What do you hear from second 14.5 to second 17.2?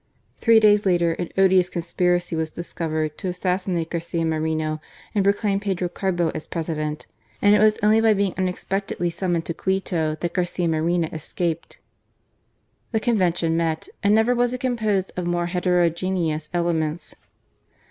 it composed of more heterogeneous elements.